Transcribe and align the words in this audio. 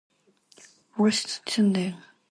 Bruce 0.97 1.41
Sundlun. 1.45 1.93